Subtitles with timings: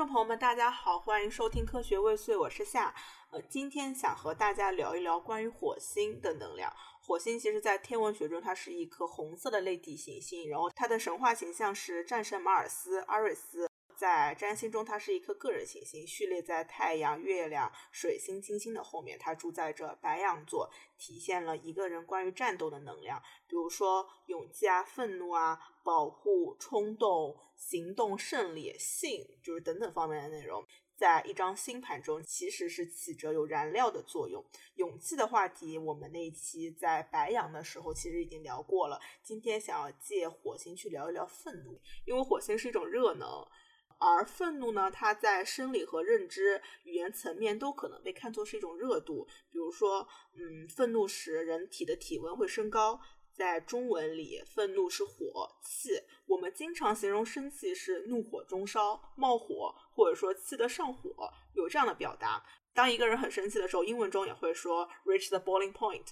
[0.00, 2.94] 众朋友们，大家好，欢迎收听科学未遂，我是夏。
[3.32, 6.74] 呃，今天想和大家聊一聊关于火星的能量。
[7.02, 13.68] 火星其实，在天文学中，它是一颗红色的类地行星，然后它的神话形象是战神马尔斯阿瑞斯。
[13.94, 19.18] 在占星中，它是一颗个人行星，序列在太阳、月亮、水星、金星的后面。
[19.18, 30.64] 它主宰着白羊座，体现了一个人关于战斗的能量，比如说勇气啊、愤怒啊、保护、冲动、行动、胜利、性，就是等等方面的内容。
[30.96, 34.44] 在一张星盘中，其实是起着有燃料的作用。
[34.74, 39.00] 勇气的话题，我们那一期在白羊的时候其实已经聊过了。
[39.22, 43.26] 今天想要借火星去聊一聊愤怒，因为火星是一种热能。
[43.98, 49.26] 而愤怒呢，它在生理和认知、语言层面都可能被看作是一种热度。
[49.50, 52.98] 比如说，嗯，愤怒时人体的体温会升高。
[53.34, 55.90] 在中文里，愤怒是火气，
[56.26, 62.44] 我们经常形容生气是怒火中烧、冒火，或者说气得上火，有这样的表达。
[62.72, 66.06] 当一个人很生气的时候，英文中也会说 reach the boiling point。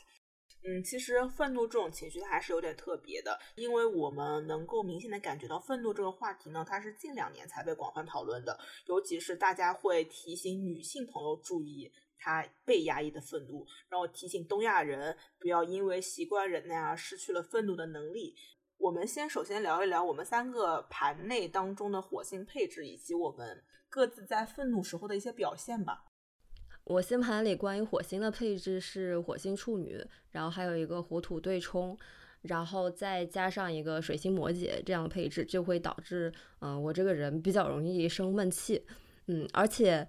[0.65, 18.35] 嗯，其实愤怒这种情绪它还是有点特别的，因为我们能够明显的感觉到愤怒这个话题呢，它是近两年才被广泛讨论的，尤其是大家会提醒女性朋友注意他被压抑的愤怒，然后提醒东亚人不要因为习惯忍耐而失去了愤怒的能力。
[18.77, 26.05] 我们先首先聊一聊我们三个盘内当中的火星配置，以及我们各自在愤怒时候的一些表现吧。
[26.85, 31.99] 我星盘里关于火星的配置是火星处女，然后还有一个火土对冲，
[32.43, 38.87] 然后再加上一个水星摩羯，这样的配置就会导致，嗯，我这个人比较容易生闷气，
[39.27, 40.09] 嗯，而且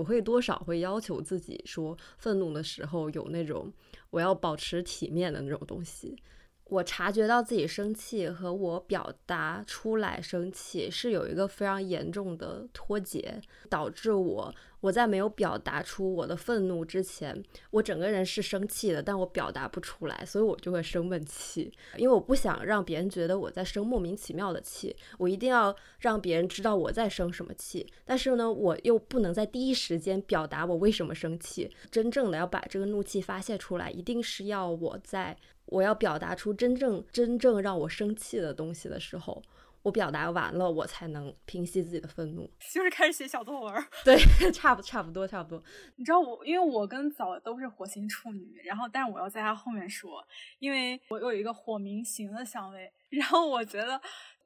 [0.00, 3.70] 我会多少会要求自己说，愤怒的时候有那种
[4.08, 6.16] 我要保持体面的那种东西。
[6.64, 35.36] 我察觉到自己生气和我表达出来生气是有一个非常严重的脱节，导致我我在没有表达出我的愤怒之前，我整个人是生气的，但我表达不出来，所以我就会生闷气，因为我不想让别人觉得我在生莫名其妙的气，我一定要让别人知道我在生什么气，但是呢，我又不能在第一时间表达我为什么生气，真正的要把这个怒气发泄出来，一定是要我在。
[35.66, 39.40] 我要表达出真正真正让我生气的东西的时候，
[39.82, 42.50] 我表达完了，我才能平息自己的愤怒。
[42.72, 43.84] 就是开始写小作文。
[44.04, 44.16] 对，
[44.52, 45.62] 差不差不多差不多。
[45.96, 50.26] 你知道我，因为我跟早都是火星处女，然后但是我要在他后面说，
[50.58, 54.00] 因为我有一个火明行的相位，然后我觉得。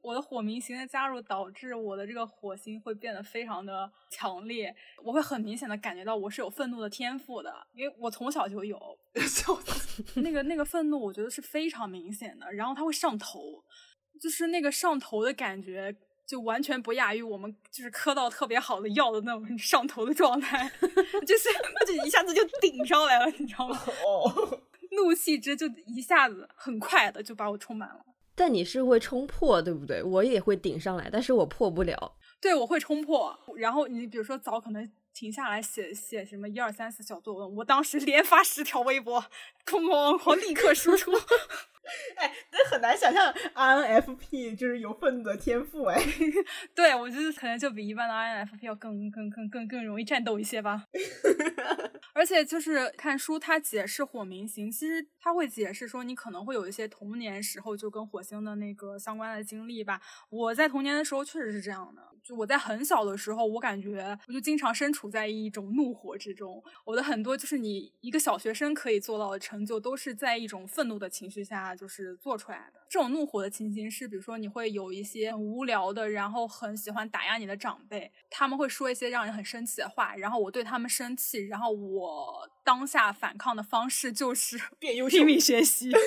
[0.04, 8.78] 我的火明星的加入导致我的这个火星会变得非常的强烈，我会很明显的感觉到我是有愤怒的天赋的，因为我从小就有，
[10.16, 13.64] 那个那个愤怒我觉得是非常明显的，然后它会上头，
[14.20, 15.94] 就是那个上头的感觉
[16.26, 20.70] 就完全不亚于我们就是磕到特别好的药的那种 上头的状态，
[21.26, 21.48] 就是
[21.86, 23.78] 就一下子就顶上来了，你知道吗？
[24.06, 24.60] 哦，
[24.92, 28.04] 怒气值就一下子很快的就把我充满了。
[28.36, 30.02] 但你是会冲破，对不对？
[30.02, 32.16] 我也会顶上来，但是我破不了。
[32.40, 33.38] 对，我会冲破。
[33.56, 39.22] 然后你比如说早可能停下来写写什么一二三四小作文，我当时连发十条微博，
[39.64, 41.12] 哐哐哐立刻输出。
[42.16, 46.00] 哎，那很难想象 INFP 就是有愤怒的天赋哎。
[46.74, 50.84] 对，我觉得可能就比一般的 INFP 要更更更更更容易战斗一些吧。
[52.14, 60.00] 而且就是看书，它解释火明星，其实它会解释说你可能会有一些童年时候就跟火星的那个相关的经历吧。
[60.30, 66.62] 我在童年的时候确实是这样的，就我在很小的时候，我感觉我就经常身处在一种怒火之中。
[66.84, 72.80] 我的很多就是你一个小学生可以做到的成就，都是在一种愤怒的情绪下就是做出来的。
[72.88, 82.04] 这种怒火的情形是，比如说你会有一些很无聊的，然后很喜欢打压你的长辈，他们会说一些让人很生气的话，然后我对他们生气，然后我。
[82.04, 85.86] 我当下反抗的方式就是 变优秀，拼命学习。
[85.86, 85.98] 因为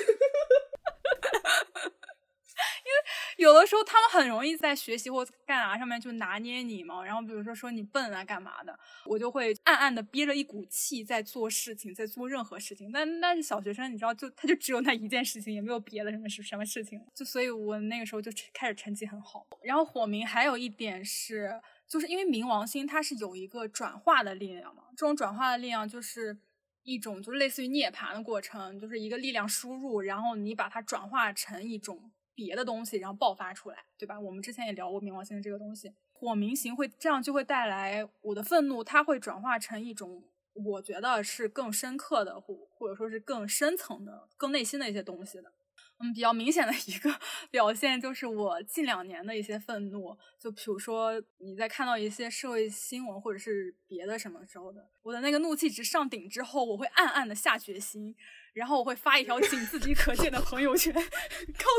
[3.38, 7.04] 有的时候他们很容易在学习或干啥上面就拿捏你嘛。
[7.04, 12.90] 然后比如说说你笨啊干嘛的，我就会暗暗的憋着一股气在做事情，在做任何事情。
[12.92, 17.00] 但但是小学生你知道，就他就只有那一件事情，也没有别的什么什什么事情。
[17.14, 19.46] 就所以我那个时候就开始成绩很好。
[19.62, 21.60] 然后火明还有一点是。
[21.88, 26.36] 就是因为冥王星它是有一个转化的力量嘛，这种转化的力量就是
[26.82, 34.18] 一种就是类似于涅槃的过程，就是一个力量输入，然后你把它转化成一种别的东西，然后爆发出来，对吧？
[34.20, 45.52] 我们之前也聊过冥王星这个东西，火冥行会这样就会带来我的愤怒，它会转化成一种我觉得是更深刻的或或者说是更深层的、更内心的一些东西的。
[46.00, 47.12] 嗯，比较明显的一个
[47.50, 58.14] 表现就是我近两年的一些愤怒，就比如说你在看到一些社会新闻或者是别的什么时候的，我的那个怒气值上顶之后，我会暗暗的下决心，
[58.58, 61.00] 然后我会发一条仅自己可见的朋友圈，告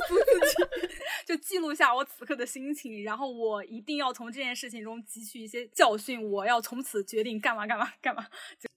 [0.08, 0.88] 诉自己，
[1.26, 8.26] 就记录下我此刻的心情，然后我一定要从这件事情中汲取一些教训，我要从此决定干嘛干嘛干嘛。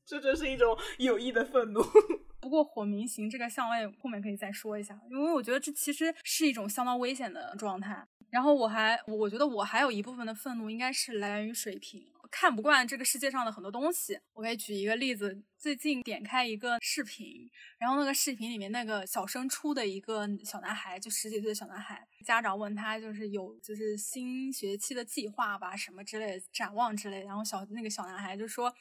[0.05, 1.81] 这就是一种有益的愤怒。
[2.41, 8.05] 不过火明行这个相位后面可以再说一下，因为我觉得这其实是一种相当危险的状态。
[8.31, 14.19] 然后我还，我觉得我还有一部分的愤怒应该是来源于水平，看不惯这个世界上的很多东西。
[14.33, 17.49] 我可以举一个例子，最近点开一个视频，
[17.79, 28.75] 然后那个视频里面那个小升初的一个小男孩，就十几岁的小男孩，家长问他就是有就是新学期的计划吧，什么之类的展望之类，然后小那个小男孩就说，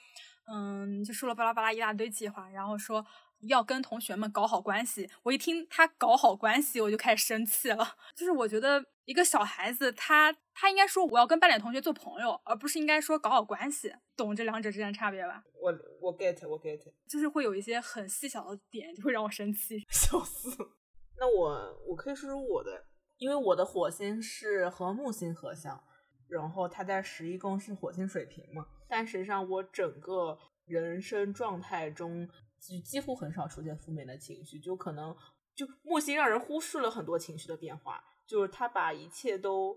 [0.48, 3.06] 嗯，就说了巴拉巴拉一大堆计划，然后说。
[3.48, 7.98] 要跟同学们搞好关系，我一听他搞好关系，我就开始生气了。
[8.14, 10.32] 就是我觉得一个小孩子，他
[10.62, 13.92] 他应该说我要跟班里同学做朋友，而不是应该说搞好关系。
[14.16, 15.44] 懂这两者之间的差别吧？
[15.60, 16.80] 我我 get 我 get，
[17.10, 20.52] 就是会有一些很细小的点，就会让我生气，笑死。
[21.18, 22.86] 那我我可以说说我的，
[23.18, 25.84] 因为我的火星是和木星合相，
[26.30, 32.30] 然后它在十一宫是火星水平嘛，但实际上我整个人生状态中。
[32.62, 35.18] 几几乎很少出现负面的情绪，就可能
[35.56, 39.76] 就木星让人忽视了很多情绪的变化，就是他把一切都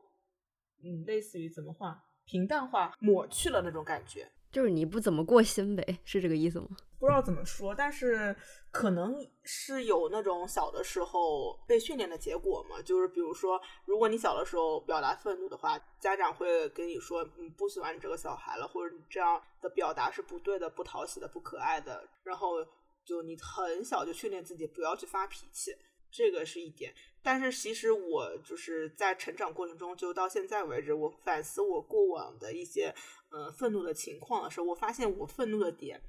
[0.85, 6.69] 嗯类似于怎么话平淡化抹去了那种感觉，就是你不怎么过心呗，是这个意思吗？
[6.99, 8.35] 不知道怎么说，但是
[8.71, 22.65] 可能是有那种小的时候被训练的结果嘛，就是比如说，如果你小的时候表达愤怒的话，家长会跟你说，嗯，不喜欢你这个小孩了，或者你这样的表达是不对的、不讨喜的、不可爱的，然后
[23.05, 25.77] 就你很小就训练自己不要去发脾气，
[26.15, 26.95] 这个是一点。
[27.21, 32.95] 但是其实我就是在成长过程中，就到现在为止，我反思我过往的一些
[33.31, 36.01] 呃愤怒的情况的时候，我发现我愤怒的点。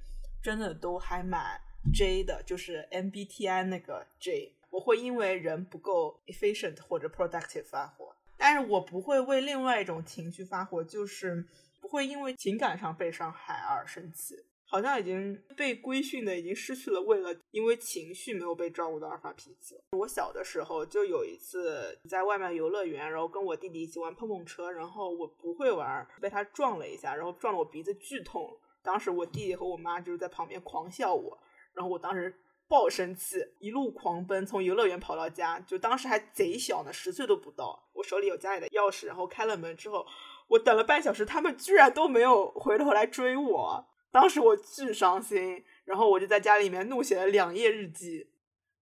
[0.42, 1.60] 真的都还蛮
[1.92, 11.44] J 的，就是 MBTI 那个 J，我会因为人不够 efficient 或者 productive 发火，但是我不会为另外一种情绪发火，就是
[11.80, 14.36] 不会因为情感上被伤害而生气，
[14.68, 19.76] 好像已经被规训的已经失去了为了因为情绪没有被照顾到而发脾气。
[19.92, 28.58] 我小的时候就有一次在外面游乐园，然后跟我弟弟一起玩碰碰车，然后我不会玩，被他撞了一下，然后撞了我鼻子剧痛。
[28.82, 31.38] 当时我弟弟和我妈就是在旁边狂笑我，
[31.72, 32.34] 然后我当时
[32.68, 37.88] 爆生气，一路狂奔，从游乐园跑到家，就当时还贼小呢，十岁都不到。
[37.92, 40.04] 我手里有家里的钥匙，然后开了门之后，
[40.48, 43.86] 我等了半小时，他们居然都没有回头来追我。
[44.16, 48.30] 当时我巨伤心，然后我就在家里面怒写了两页日记。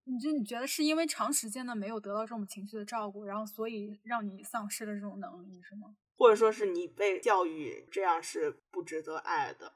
[0.04, 5.96] 你就你觉得是因为长时间的没有得到这种情绪的照顾，然后所以让你丧失了这种能力，是吗？
[6.16, 9.72] 或者说是你被教育这样是不值得爱的？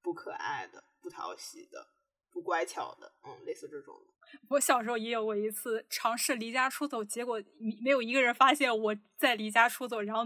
[0.00, 1.88] 不可爱的、不讨喜的、
[2.30, 4.14] 不乖巧的，嗯，类似这种的。
[4.48, 7.38] 我小时候也有过一次尝试离家出走，结果
[7.82, 10.22] 没有一个人发现我在离家出走，然后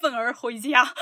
[0.00, 0.84] 愤而回家。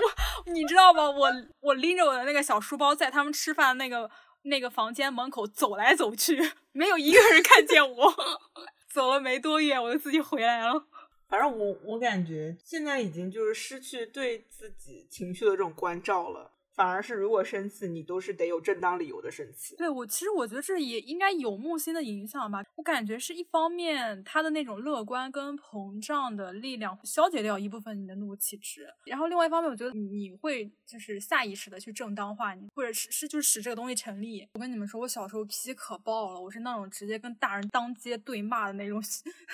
[0.00, 1.10] 我，你知道吗？
[1.10, 1.28] 我
[1.60, 4.10] 我拎着我的那个小书包，在他们吃饭那个
[4.42, 8.14] 那个房间门口走来走去，没有一个人看见我。
[8.92, 10.84] 走了没多远，我就自己回来了。
[11.28, 16.51] 反正我我感觉现在已经就是失去对自己情绪的这种关照了。
[16.74, 19.76] 反而是，如果生气，你都是得有正当理由的生气。
[19.76, 22.62] 对我，其实我觉得这也应该有木星的影响吧。
[22.76, 34.48] 我感觉是一方面，他的那种乐观跟膨胀的力量消解掉一部分你的怒气值，然后另外一方面，我觉得你会就是下意识的去正当化你，或者是是就是使这个东西成立。
[34.54, 39.02] 我跟你们说，我小时候脾气可爆了，我是那种直接跟大人当街对骂的那种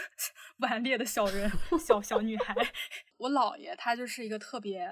[0.58, 1.50] 顽劣的小人，
[1.84, 2.54] 小小女孩。
[3.18, 4.86] 我姥爷他就是一个特别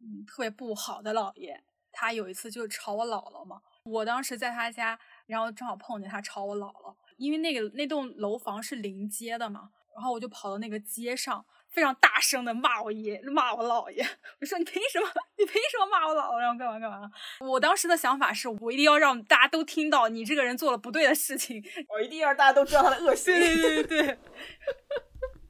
[0.00, 1.60] 嗯特别不好的姥爷。
[1.92, 14.04] 他有一次就吵我姥姥嘛，我当时在他家，然后正好碰见他吵我姥姥，因为那个那栋楼房是临街的嘛，然后我就跑到那个街上，非常大声的骂我爷，骂我姥爷，
[14.40, 15.06] 我说你凭什么？
[15.38, 16.38] 你凭什么骂我姥姥？
[16.38, 17.10] 然后干嘛干嘛？
[17.40, 23.34] 我当时的想法是我一定要让大家都听到你这个人做了不对的事情， 我一定要让大家都知道他的恶行。
[23.34, 24.18] 对对对对。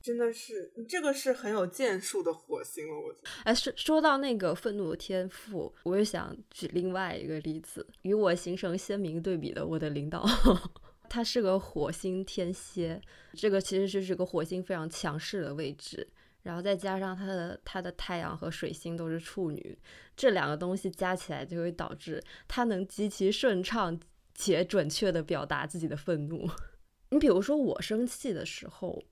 [0.03, 3.21] 真的是，这个是很有建树的火星了，我觉。
[3.45, 10.27] 哎，说说到那个愤怒的天赋，我又想举另外一个例子，与我形成鲜明对比的我的领导，
[11.09, 13.01] 他是个火星天蝎，
[13.35, 16.09] 这个其实就是这个火星非常强势的位置，
[16.43, 19.79] 然后再加上他的他的太阳和水星都是处女，
[20.17, 23.99] 这两个东西加起来就会导致他能极其顺畅
[24.35, 26.49] 且准确的表达自己的愤怒。
[27.11, 29.05] 你比如说我生气的时候，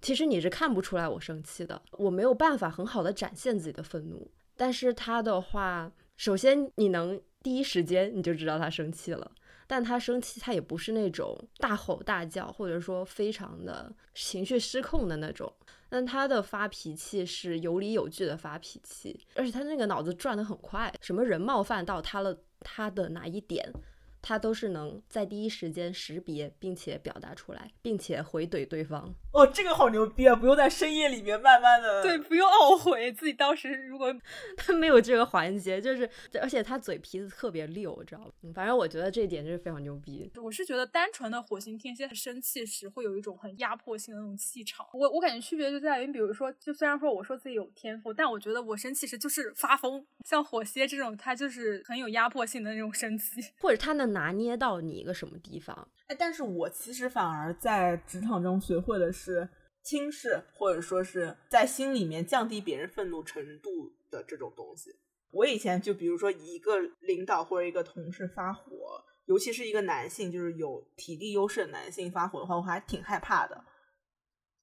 [0.00, 4.30] 其实你是看不出来我生气的，我没有办法很好的展现自己的愤怒。
[4.56, 9.30] 但是他的话，首先你能第一时间你就知道他生气了，
[9.66, 15.52] 但他生气他也不是那种大吼大叫，或者说非常的情绪失控的那种。
[15.90, 23.72] 但他的发脾气是有理有据的发脾气，而且他那个脑子转得很快，什么人冒犯到他了，他的哪一点，
[24.20, 29.14] 他都是能在第一时间识别并且表达出来，并且回怼对方。
[29.32, 30.34] 哦，这个好牛逼啊！
[30.34, 34.12] 不用在深夜里面慢慢的，对，不用懊悔自己当时如果
[34.56, 36.08] 他没有这个环节，就是
[36.40, 38.30] 而且他嘴皮子特别溜，知道吧？
[38.54, 40.30] 反正我觉得这一点就是非常牛逼。
[40.42, 44.86] 我是觉得单纯的火星天蝎生气时会有一种很压迫性的那种气场。
[44.92, 50.04] 我我感觉区别就在于，比如说，就虽然说我说自己有天赋，但我觉得我生气时就是发疯。
[50.24, 55.88] 像火蝎这种，他就是很有压迫性的那种生气，或者他能拿捏到你一个什么地方。
[56.08, 59.48] 哎，但是我其实反而在职场中学会的是
[59.82, 64.90] 轻视，或者说是在心里面降低别人愤怒程度的这种东西。
[65.30, 73.64] 我以前就比如说一个领导或者一个同事发火，尤其是一个男性，就是有体力优势的男性发火的话，我还挺害怕的。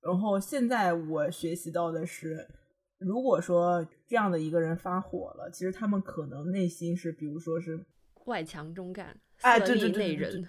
[0.01, 2.47] 然后现在我学习到的是，
[2.97, 7.85] 如果说这样的一个人发火了，其实他们可能内心是，比如说是
[8.25, 10.45] 外强中干，哎，对对对。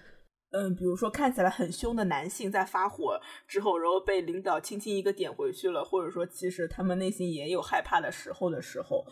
[0.53, 9.05] 嗯，比如说看起来很凶的男性在发火之后，然后被领导轻轻一个点回去了，或者说其实他们内心也有害怕的时候的时候，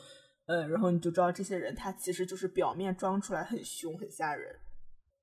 [0.46, 4.58] 嗯，然后你就知道这些人他其实就是表面装出来很凶很吓人。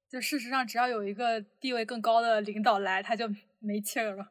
[0.10, 3.28] 就事实上只要有一个地位更高的领导来，他就
[3.60, 4.26] 没气儿了。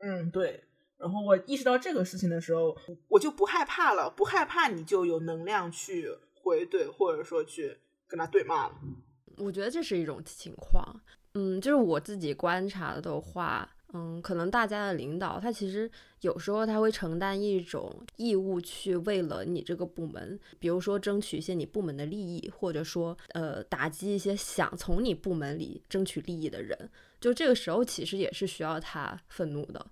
[0.00, 0.64] 嗯，对。
[0.98, 2.76] 然后我意识到这个事情的时候，
[3.08, 6.08] 我就不害怕了，不害怕你就有能量去
[6.42, 7.76] 回怼，或者说去
[8.08, 8.74] 跟他对骂了。
[9.40, 11.00] 我觉得这是一种情况，
[11.34, 26.76] 嗯，就是我自己观察的话，嗯，可能大家的领导他其实有时候他会承担一种义务，去为了你这个部门，比如说争取一些你部门的利益，或者说呃打击一些想从你部门里争取利益的人，
[27.20, 29.84] 就这个时候其实也是需要他愤怒的。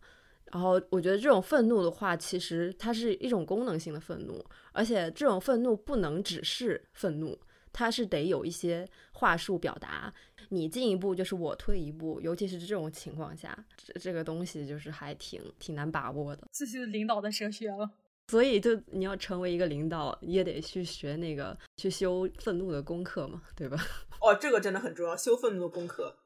[0.52, 7.38] 然后我觉得这种愤怒的话，其实它是一种功能性的愤怒，而且这种愤怒不能只是愤怒。
[7.78, 10.12] 它是得有一些话术表达，
[10.48, 16.42] 你进一步就是我退一步，尤其是这种情况下，这这个东西就是还挺挺难把握的。
[16.50, 17.88] 这就是领导的哲学了。
[18.26, 23.78] 所以就你要成为一个领导，也得去学那个去修愤怒的功课嘛，对吧？
[24.20, 26.16] 哦，这个真的很重要，修愤怒的功课。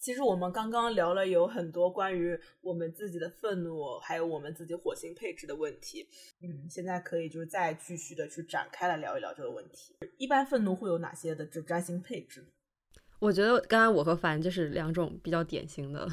[0.00, 6.08] 其实我们刚刚聊了有很多关于我们自己的愤怒，还有我们自己火星配置的问题。
[6.42, 9.94] 嗯，现在可以就是再继续的去展开来聊一聊这个问题。
[10.16, 12.42] 一般愤怒会有哪些的这占星配置？
[13.18, 16.08] 我觉得刚才我和凡就是两种比较典型的，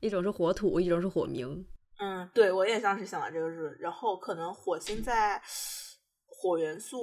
[0.00, 1.62] 一种是火土，一种是火冥。
[1.98, 5.38] 嗯，对，我也当时想到这个是，然后可能火星在
[6.24, 6.98] 火元素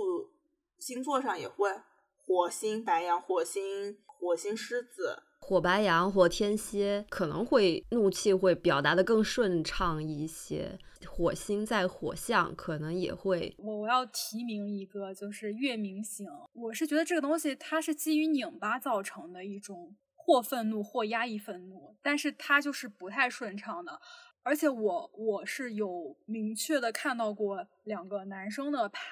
[0.80, 1.70] 星座上也会，
[2.18, 13.56] 火星白羊、火星火星狮子，火白羊、火天蝎可能会怒气会表达的更顺畅一些，火星在火象可能也会。
[13.60, 16.28] 我我要提名一个，就是月明星。
[16.54, 24.02] 我是觉得这个东西它是基于拧巴造成的一种或愤怒或压抑愤怒，但是它就是不太顺畅的。
[24.42, 29.04] 而且我我是有明确的看到过两个男生的盘，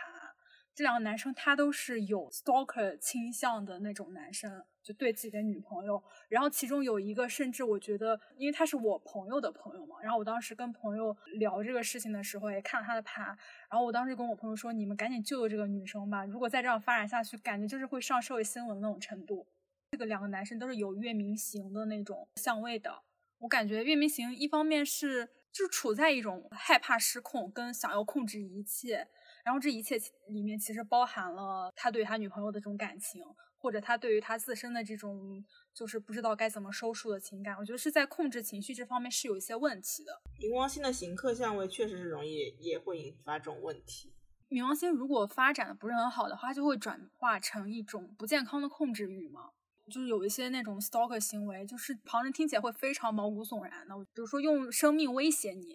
[0.76, 6.04] 这两个男生他都是有 stalker 倾向的那种男生，就对自己的女朋友。
[6.30, 13.26] 然后其中有一个，甚至我觉得，因为他是我朋友的朋友嘛，然后我当时跟朋友聊这个事情的时候，也看了他的盘，
[13.70, 19.48] 然后我当时跟我朋友说：“你们赶紧救救这个女生吧，如果再这样发展下去，感觉就是会上社会新闻那种程度。”
[19.92, 23.04] 这个两个男生都是有月明型的那种相位的。
[23.38, 29.08] 我感觉月明型一方面是就是处在一种害怕失控跟想要控制一切，
[29.44, 33.24] 然后这一切里面其实包含了他对他女朋友的这种感情，
[33.58, 37.56] 或者他对于他自身的这种就是不知道该怎么收束的情感。
[37.58, 40.22] 我觉得是在控制情绪这方面是有一些问题的。
[40.40, 44.14] 冥王星的行克相位确实是容易也会引发这种问题。
[44.50, 49.50] 冥王星如果发展的不是很好的话，就会转化成一种不健康的控制欲嘛。
[49.92, 53.94] 就是有一些那种 stalker 行为，就是旁人听起来会非常毛骨悚然的。
[54.14, 55.74] 比如说用生命威胁你，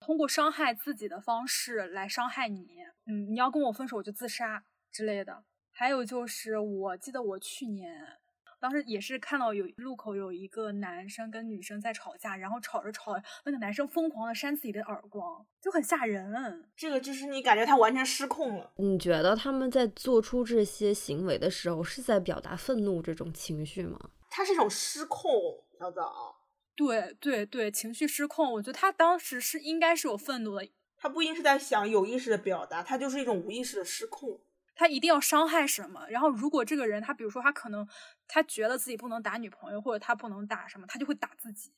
[0.00, 2.68] 通过伤害自己的方式来伤害你。
[3.06, 5.44] 嗯，你要跟我分手，我就自杀之类的。
[5.70, 8.18] 还有就是，我记得我去年
[8.60, 13.12] 当时也是看到有路口有一个男生跟女生在吵架，然后吵着吵，
[13.44, 16.68] 那个男生疯狂的扇自己的耳光，就很吓人。
[16.76, 18.72] 这个就是你感觉他完全失控了。
[18.78, 24.10] 你觉得他们在做出这些行为的时候，是在表达愤怒这种情绪吗？
[24.28, 25.30] 他是一种失控，
[25.78, 26.37] 小枣。
[26.78, 28.52] 对对对，情绪失控。
[28.52, 34.40] 我觉得他当时是应该是有愤怒的，他不一定是在想有意识的表达，他就是一种无意识的失控。
[34.76, 36.06] 他一定要伤害什么？
[36.08, 37.84] 然后如果这个人他比如说他可能
[38.28, 41.72] 他觉得自己不能打女朋友，或者他不能打什么，他就会打自己。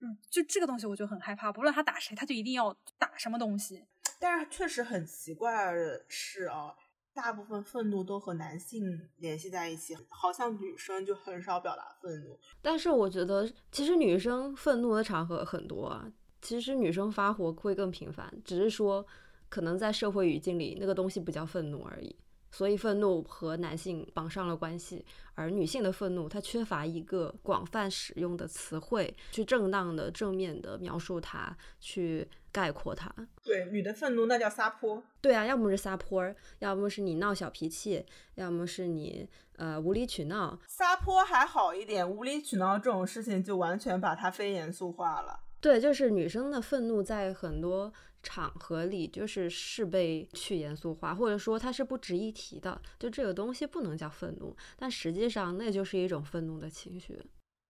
[0.00, 3.86] 嗯，就这个东西我就很害怕，不论他打谁，他就一定要打什么东西。
[4.18, 6.74] 但是确实很奇怪的是啊，
[7.14, 12.38] 大部分愤怒都和男性联系在一起，好像女生就很少表达愤怒。
[12.60, 19.06] 但是我觉得，其实女生愤怒的场合很多啊，其实女生发火会更频繁，只是说
[19.48, 22.16] 可能在社会语境里那个东西不叫愤怒而已。
[22.54, 25.02] 所以愤怒和男性绑上了关系，
[25.34, 33.12] 而女性的愤怒，它缺乏一个广泛使用的词汇去正当的、正面的描述它，去概括它。
[33.42, 35.02] 对，女的愤怒那叫撒泼。
[35.20, 38.04] 对啊，要么是撒泼，要么是你闹小脾气，
[38.34, 40.58] 要么是你呃无理取闹。
[40.68, 45.40] 撒泼还好一点，无理取闹这种事情就完全把它非严肃化了。
[45.60, 47.92] 对，就是女生的愤怒在很多。
[48.24, 57.20] 场合里就是是被去严肃化，或者说它是不值一提的，就这个东西不能叫愤怒，但实际上那就是一种愤怒的情绪。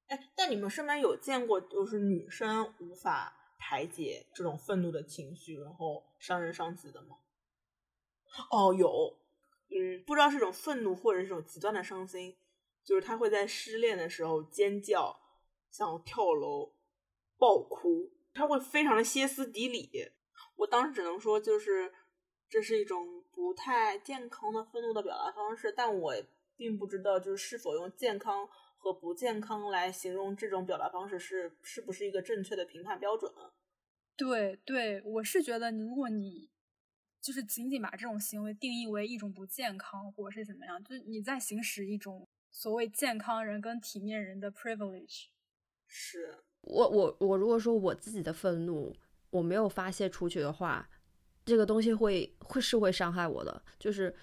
[0.08, 7.16] 哎，但你们身边有见过就是女生无法排解这种愤怒的情绪，然后伤人伤己的吗？
[8.50, 9.16] 哦，有，
[9.68, 12.36] 嗯，不知道是种愤怒，或者是一种极端的伤心，
[12.82, 15.16] 就是他会在失恋的时候尖叫，
[15.70, 16.72] 想跳楼，
[17.38, 20.10] 爆哭，他会非常的歇斯底里。
[20.56, 21.94] 我当时只能说，就是
[22.48, 26.14] 这是一种不太健康的愤怒的表达方式，但我
[26.56, 28.48] 并不知道，就是是否用健康
[28.82, 33.32] 和不健康来形容这种表达方式是是不是一个正确的评判标准？
[34.16, 36.50] 对对，我是觉得，如果你
[37.20, 45.26] 就是仅仅把这种行为定义为一种不健康，或者是怎么样，就是你在行使一种所谓健康人跟体面人的 privilege。
[45.86, 48.92] 是我我我如果说我自己的愤怒。
[49.32, 50.86] 我没有发泄出去的话，
[51.42, 53.62] 这个东西会会是会伤害我的。
[53.78, 54.14] 就是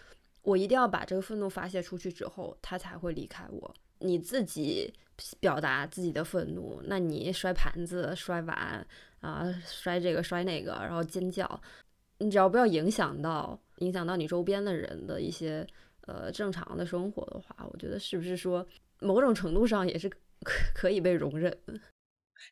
[0.44, 3.76] 我一定要把这个愤怒发泄出去之后，他才会离开我。
[4.00, 4.94] 你自己
[5.40, 8.86] 表达自己的愤怒，那你摔盘子、摔碗
[9.20, 11.62] 啊，摔这个摔那个，然后尖叫，
[12.20, 15.66] 你只要不要影响到影响到你周边的人的一些
[16.08, 18.66] 呃正常的生活的话，我觉得是不是说
[19.00, 20.18] 某种程度上也是可
[20.74, 21.56] 可以被容忍？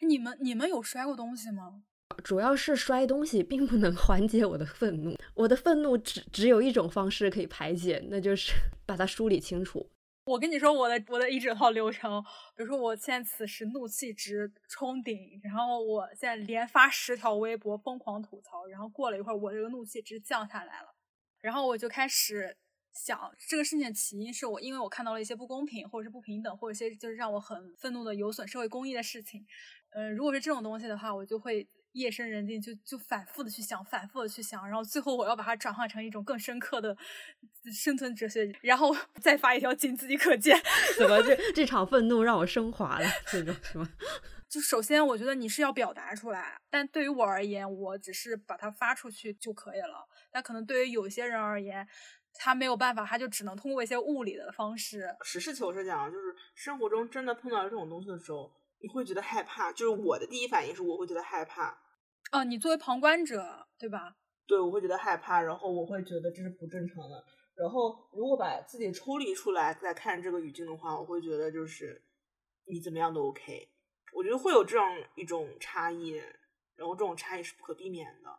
[0.01, 1.81] 你们你们有摔过东西吗？
[2.23, 8.53] 主要是摔东西并不能缓解我的愤怒，我的愤怒只只有一种方式可以排解，那就是
[8.85, 9.87] 把它梳理清楚。
[10.27, 12.21] 我跟你说我的我的一整套流程，
[12.53, 20.93] 比如说我现在此时怒气值冲顶，然后我现在连发十条微博疯狂吐槽，然后过了一会儿我这个怒气值降下来了，
[21.39, 22.57] 然后我就开始
[22.91, 29.47] 想这个事情的起因是我因为我看到了一些不公平或者是不平等或者一些就是让我很愤怒的有损社会公益的事情，
[29.91, 31.65] 嗯，如果是这种东西的话，我就会。
[31.97, 36.95] 夜深人静，就就反复的去想，反复的去想，然后最后我要把它转化成一种更深刻的
[37.73, 40.57] 生存哲学，然后 再发一条仅自己可见。
[40.97, 43.07] 怎么这这场愤怒让我升华了？
[43.31, 43.89] 这种是吗？
[44.47, 50.07] 就首先我觉得你是要表达出来，但对于我而言，我只是把它发出去就可以了。
[50.31, 51.85] 但可能对于有些人而言，
[52.33, 55.13] 他没有办法，他就只能通过一些物理的方式。
[55.21, 59.69] 实事求是讲，就是生活中真的碰到这种东西的时候，你会觉得害怕。
[59.73, 61.77] 就是我的第一反应是，我会觉得害怕。
[62.31, 64.15] 哦，你作为旁观者，对吧？
[64.45, 67.23] 对，我会觉得害怕，然后我会觉得这是不正常的。
[67.55, 72.01] 然后，如果把自己抽离出来再看这个语境的话，我会觉得就是
[72.65, 73.69] 你怎么样都 OK。
[74.13, 74.85] 我觉得会有这样
[75.15, 76.21] 一种差异，
[76.75, 78.29] 然后这种差异是不可避免的，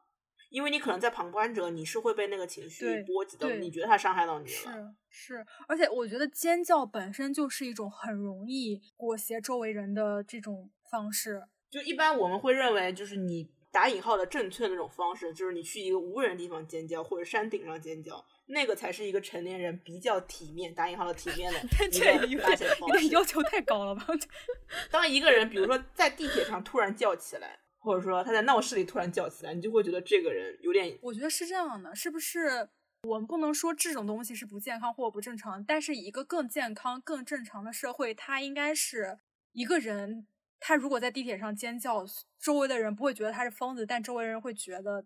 [0.50, 4.50] 因为你可能在旁观者，你是会被那个情绪波及的，你觉得他伤害到你了。
[4.50, 11.42] 是是，而且我觉得尖叫本身就是一种很容易裹挟周围人的这种方式。
[11.68, 13.50] 就一般我们会认为，就是你。
[13.70, 21.60] 打引号的正确的那种方式，就是你去一个无人的地方尖叫，或者山顶上尖叫，那个才是一个成年人比较体面、打引号的体面的
[22.26, 23.08] 一个发泄方式。
[23.08, 24.06] 要求太高了吧？
[24.90, 30.98] 当一个人，比如说在地铁上突然叫起来，或者说他在闹市里突然叫起来，你就会觉得这个人有点……
[31.02, 32.68] 我觉得是这样的，是不是？
[33.06, 39.18] 我们不能说这种东西是不健康或不正常，但是一个更健康、更正常的社会，它应该是
[39.52, 40.26] 一个人。
[40.60, 42.04] 他如果在地铁上尖叫，
[42.38, 45.04] 周围的人不会觉得他是疯子，但周围人会觉得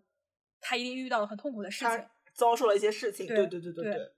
[0.59, 3.27] 他一定遇到了很痛苦的事情，遭受了一些事情。
[3.27, 4.11] 对对对对对。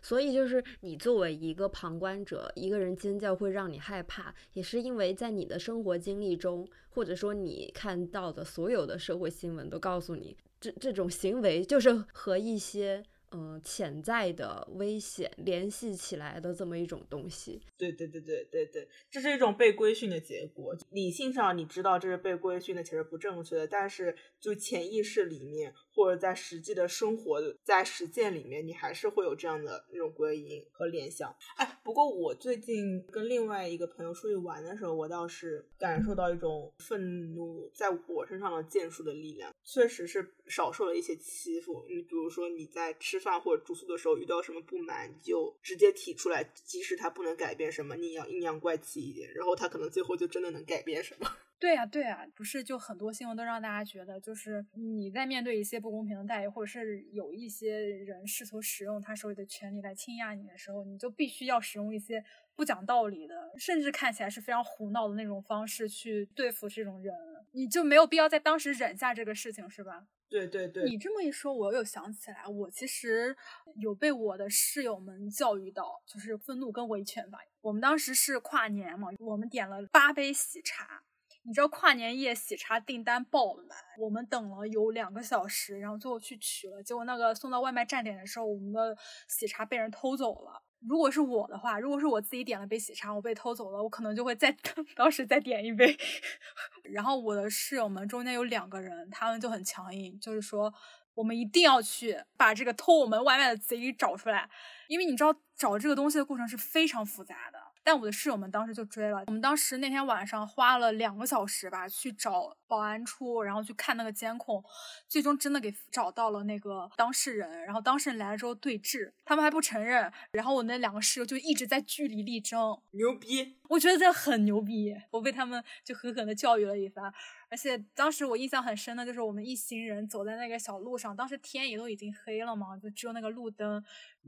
[0.00, 17.60] 所以就是你作为一个旁观者，一个人尖叫会让你害怕，也是因为在你的生活经历中，或者说你看到的所有的社会新闻都告诉你，这这种行为就是和一些嗯，潜在的危险联系起来的这么一种东西。
[17.76, 20.72] 对对对对对对，这是一种被规训的结果。
[20.90, 31.34] 理性上你知道这是被规训的，其实不正确的，但是就潜意识里面或者在实际的生活在实践里面，你还是会有这样的那种归因和联想。
[31.56, 41.84] 哎，不过我最近跟另外一个朋友出去玩的时候，我倒是感受到一种愤怒在我身上的建树的力量，确实是少受了一些欺负。
[41.88, 43.23] 你比如说你在吃。
[43.24, 51.26] 饭或者住宿的时候遇到什么不满，你就直接提出来，即使他不能改变什么，你也要阴阳怪气一点，然后他可能最后就真的能改变什么。
[51.58, 62.22] 对呀，对呀，不是就很多新闻都让大家觉得，就是你在面对一些不公平的待遇，或者是有一些人试图使用他手里的权利来倾轧你的时候，你就必须要使用一些
[62.54, 67.14] 不讲道理的，甚至看起来是非常胡闹的那种方式去对付这种人，
[67.52, 70.06] 你就没有必要在当时忍下这个事情，是吧？
[70.28, 73.36] 对对对，你这么一说，我又想起来，我其实
[73.76, 77.38] 有被我的室友们教育到，就是愤怒跟维权吧。
[77.60, 81.02] 我们当时是跨年嘛，我们点了八杯喜茶，
[81.42, 88.96] 你知道跨年夜喜茶订单爆满，我们等了有两个小时，然后最后去取了，结果那个送到外卖站点的时候，我们的
[89.28, 90.62] 喜茶被人偷走了。
[90.88, 94.54] 如果是我的话，如果是我自己点了杯喜茶，我被偷走了，我可能就会再
[94.94, 95.96] 当时再点一杯。
[96.84, 100.72] 然后我的室友们中间有两个人，他们就很强硬，就是说
[101.14, 104.48] 我们一定要去把这个偷我们外卖的贼给找出来，
[104.88, 107.58] 因为你知道找这个东西的过程是非常复杂的。
[107.84, 114.64] 但我的室友们当时就追了，我们当时那天晚上花了两个小时吧，去找保安处，然后去看那个监控，
[115.06, 117.62] 最终真的给找到了那个当事人。
[117.64, 123.58] 然后当事人来了之后对峙，他们还不承认，然后我那两个室友就一直在据理力争，牛逼！
[123.74, 127.12] 我觉得这很牛逼，我被他们就狠狠的教育了一番。
[127.50, 133.82] 而且当时我印象很深的就是我们一行人走在那个小路上，当时天也都已经黑了嘛，就只有那个路灯。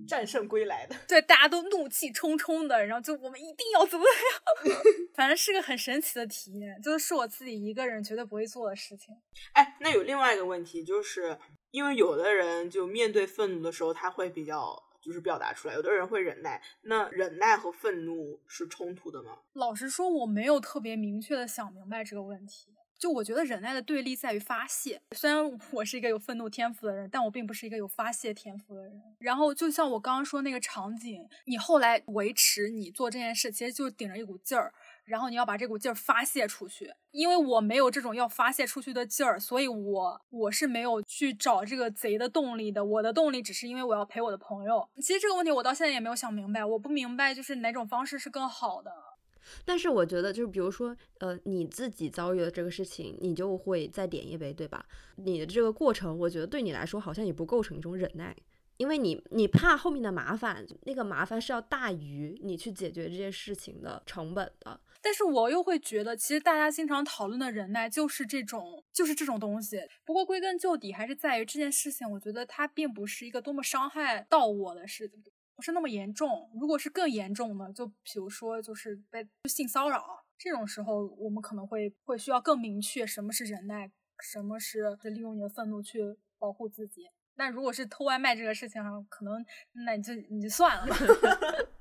[0.08, 4.74] 战胜归来的，对，大家都怒气冲冲的，然后就我们一定要怎么样，
[5.14, 9.14] 反正是个很神奇的体验，就是我自己一个人绝对不会做的事情。
[9.52, 11.38] 哎，那有另外一个问题，就是
[11.70, 19.38] 因为有的人就面对愤怒的时候，他会比较就是表达出来，有的人会忍耐，那忍耐和愤怒是冲突的吗？
[19.52, 22.74] 老实说，我没有特别明确的想明白这个问题。
[22.98, 24.98] 就我觉得忍耐的对立在于发泄。
[25.14, 25.38] 虽然
[25.70, 29.00] 我是一个有愤怒天赋的人，但我并不是一个有发泄天赋的人。
[29.18, 34.72] 然后就像我刚刚说那个场景，你后来维持你做这件事，其实就是顶着一股劲儿，
[35.06, 36.92] 然后你要把这股劲儿发泄出去。
[37.12, 42.84] 因为我没有这种要发泄出去的劲儿，所以我我是没有去找这个贼的动力的。
[42.84, 44.86] 我的动力只是因为我要陪我的朋友。
[45.00, 48.92] 其实这个问题我到现在也没有想明白，我不明白就是哪种方式是更好的。
[49.64, 54.84] 但是我觉得，就是比如说，呃，你自己遭遇了这个事情，你就会再点一杯，对吧？
[55.14, 58.36] 你的这个过程，我觉得对你来说好像也不构成一种忍耐，
[58.76, 64.80] 因为你你怕后面的麻烦，那个麻烦是要大于你去解决这件事情的成本的。
[65.06, 69.78] 但是我又会觉得，其实大家经常讨论的忍耐就是这种，就是这种东西。
[70.04, 75.22] 不过归根究底，还是在于这件事情，我觉得它并不是一个多么伤害到我的事情。
[75.54, 80.04] 不是那么严重，如果是更严重的，就比如说就是被性骚扰
[80.36, 83.88] 这种时候，我们可能会会需要更明确什么是忍耐，
[84.18, 87.02] 什么是利用你的愤怒去保护自己。
[87.36, 89.46] 那如果是偷外卖这个事情上，可能
[89.86, 90.96] 那你就你就算了。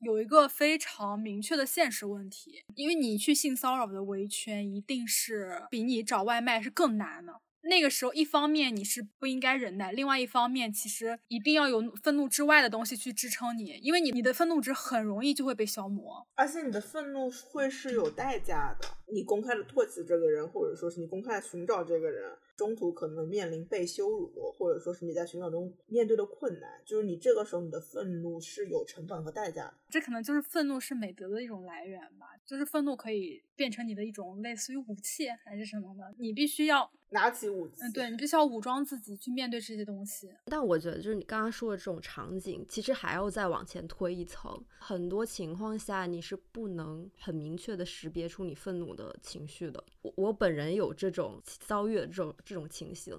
[0.00, 7.40] 有一个非常明确的现实问题，因为你去性骚扰的维权一定是比你找外卖是更难的。
[7.62, 18.86] 那个时候，一方面你是不应该忍耐，另外一方面，其实一定要有愤怒之外的东西去支撑你，因为你你的愤怒值很容易就会被消磨，而且你的愤怒会是有代价的。
[19.12, 22.30] 你公开的唾弃这个人，或者说是你公开的寻找这个人。
[22.56, 29.74] 中途可能面临被羞辱，或者说是你在寻找中面对的困难，就是你这个时候你的愤怒是有成本和代价的。
[29.90, 37.76] 这可能就是愤怒是美德的一种来源吧，就是愤怒可以变成你的一种类似于武器还是什么的，你必须要拿起武器。
[37.80, 40.30] 嗯，对你必须要武装自己去面对这些东西。
[40.44, 49.82] 但我觉得就是你刚刚说的这种场景，其实还要再往前推一层，很多情况下你是不能很明确的识别出你愤怒的情绪的。
[50.02, 52.26] 我我本人有这种遭遇的这种。
[52.44, 53.16] 这种情形，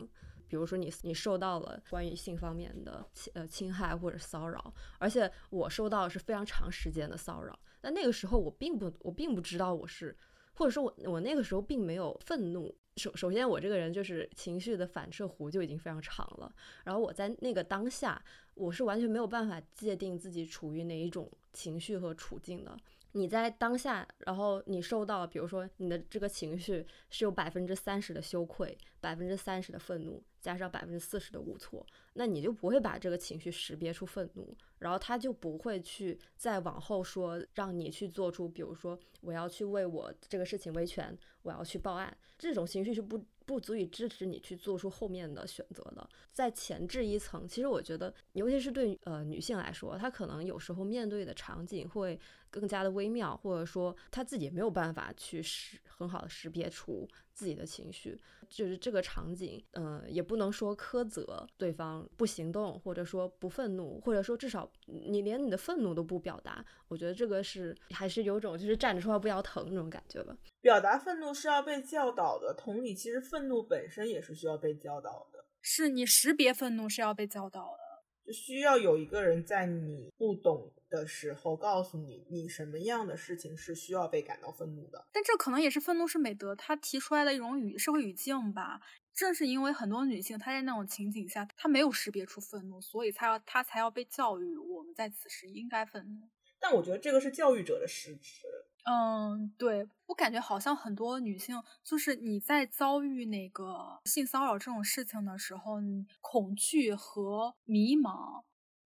[0.48, 10.16] 比如说你你受到了关于性方面的侵呃侵害或者骚扰，而且我受到的是非常长时间的骚扰，但那个时候我并不我并不知道我是，
[10.54, 12.74] 或者说我我那个时候并没有愤怒。
[12.98, 16.52] 首首先我这个人就是情绪的反射弧就已经非常长了，
[16.84, 18.22] 然后我在那个当下
[18.56, 22.78] 我是完全没有办法界定自己处于哪一种情绪和处境的。
[23.14, 43.24] 你在当下，然后你受到，比如说你的这个情绪是有百分之三十的羞愧，百分之三十的愤怒，加上百分之四十的无措，那你就不会把这个情绪识别出愤怒，然后他就不会去再往后说让你去做出，比如说我要去为我这个事情维权，我要去报案，这种情绪是不。
[43.48, 58.20] 不足以支持你去做出后面的选择的，在前置一层，其实我觉得，尤其是对呃女性来说，她可能有时候面对的场景会更加的微妙，或者说他自己也没有办法去识很好的识别出自己的情绪。
[58.50, 66.64] 就是这个场景，嗯，也不能说苛责对方不行动，或者说不愤怒，或者说至少你连你的愤怒都不表达。
[66.88, 70.34] 我觉得这个是还是有种就是站着说话不腰疼那种感觉吧。
[70.62, 75.44] 表达愤怒是要被教导的，同理，其实愤怒本身也是需要被教导的。
[75.62, 78.32] 是你识别愤怒是要被教导的。
[78.32, 85.08] 需要有一个人在你不懂的时候告诉你，你什么样的事情是需要被感到愤怒的。
[85.12, 88.82] 但这可能也是愤怒是美德他提出来的一种语社会语境吧。
[89.14, 96.30] 正是因为很多女性她在那种情景下，她没有识别出愤怒，所以她要她才要被教育，我们在此时应该愤怒。
[96.60, 98.44] 但我觉得这个是教育者的失职。
[98.86, 105.78] 嗯，对我感觉好像很多女性，就是你在遭遇那个性骚扰这种事情的时候，
[106.22, 108.44] 恐惧和迷茫，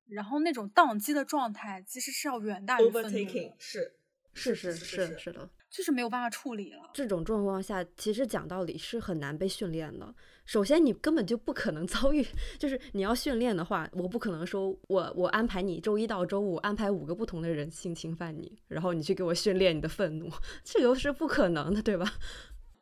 [0.08, 3.54] 然后那种宕机的状态，其实是要远大于愤怒。
[3.58, 3.92] 是
[4.34, 5.48] 是是是是的。
[5.70, 6.90] 就是没有办法处理了。
[6.94, 10.14] 这种状况下，其实讲道理是很难被训练的。
[10.46, 12.26] 首先，你根本就不可能 遭遇，
[12.58, 20.30] 就是你要训练的话，我不可能说我我安排你周一到周五安排五个不同的人性侵犯你，然后你去给我训练你的愤怒，
[20.64, 22.14] 这个是不可能的，对吧？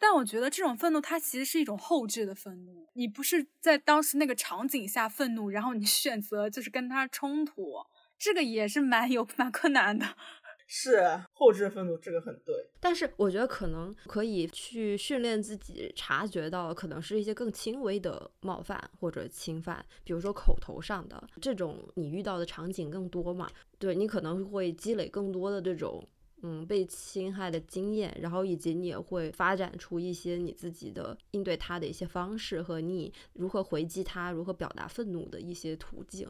[0.09, 7.85] 但我觉得这种愤怒它其实是一种后置的愤怒，你不是在当时那个场景下愤怒，然后你 选择就是跟他冲突，
[8.17, 10.07] 这个也是蛮有蛮困难的。
[10.69, 11.01] 是
[11.33, 12.55] 后置愤怒，这个很对。
[12.79, 23.49] 但是我觉得可能可以去训练自己，察觉到可能是一些更轻微的冒犯或者侵犯，比如说口头上的这种，你遇到的场景更多嘛？
[23.79, 26.09] 对你可能会积累更多的这种
[26.43, 36.29] 嗯被侵害的经验，然后以及你也会发展出一些你自己的应对他的一些方式和你如何回击他、如何表达愤怒的一些途径。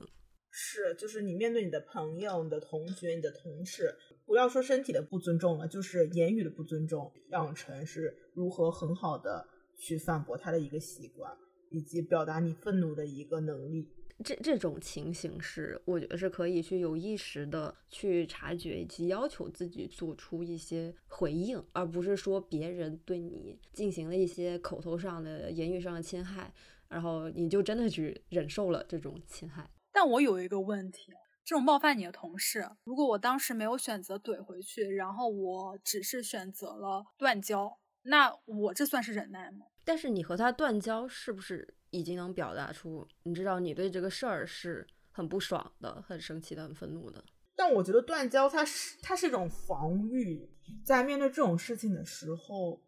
[0.51, 3.95] 是，就是你面对你的朋友、你的同学、你的同事。
[4.25, 11.37] 不要说身体的不尊重了，就是言语的不尊重，养成是如何很好的去反驳他的一个习惯，
[11.69, 13.87] 以及表达你愤怒的一个能力。
[14.25, 26.53] 这这种情形是，我觉得是可以去有意识的去察觉以及要求自己做出一些回应，而不是说别人对你进行了一些口头上的言语上的侵害，
[26.89, 29.71] 然后你就真的去忍受了这种侵害。
[29.93, 31.13] 但我有一个问题。
[31.49, 39.67] 这种冒犯你的同事，如果我当时没有选择怼回去，然后我只是选择了断交，那我这算是忍耐吗？
[39.85, 47.25] 但是你和他断交，是不是已经能表达出你知道你对这个事儿是很不爽的、很生气的、很愤怒的？
[47.55, 50.47] 但我觉得断交，它是它是一种防御，
[50.85, 52.83] 在面对这种事情的时候，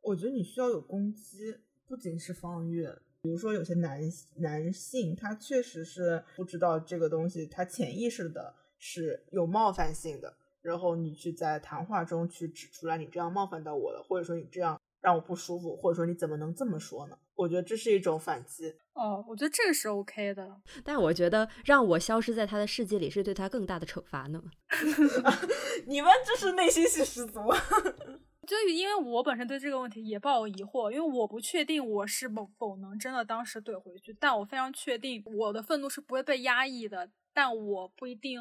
[0.00, 2.88] 我觉得你需要有攻击，不仅是防御。
[3.22, 4.00] 比如说，有些男
[4.36, 10.34] 男性他确实是不知道这个东西，他潜意识的是有冒犯性的。
[10.62, 17.16] 然后你去在谈话中去指出来，你这样冒犯到我了，或者说你这样让我不舒服，或者说你怎么能这么说呢？
[17.34, 18.74] 我觉得这是一种反击。
[18.92, 20.60] 哦，我觉得这个是 OK 的。
[20.84, 24.42] 但我觉得让我消失在他的世界里是对他更大的惩罚呢。
[25.86, 27.40] 你们这是内心戏十足。
[28.46, 38.40] 就因为我本身对这个问题也抱有疑惑，因为我不确定我是否否能真的当时怼回去，但我非常确定我的愤怒是不会被压抑的，但我不一定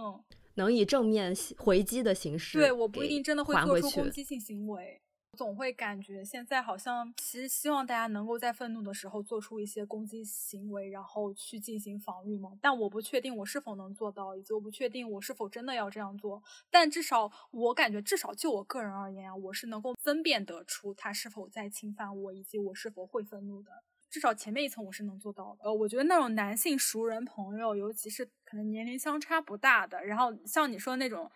[0.56, 5.00] 能以正面回击的形式，对，我不一定真的会做出攻击性行为。
[5.38, 12.52] 总会感觉现在好像，其实希望大家能够在愤怒的时候做出一些攻击行为，然后去进行防御嘛。
[12.62, 16.44] 但我不确定我是否能做到，以及我不确定我是否真的要这样做。
[16.70, 23.72] 但至少我感觉，至少就我个人而言啊，我是能够分辨得出他是否在侵犯我，以及我是否会愤怒的。
[24.10, 25.64] 至少前面一层我是能做到的。
[25.64, 31.32] 呃，我觉得那种男性熟人朋友，尤其是可能年龄相差不大的，然后像你说的那种。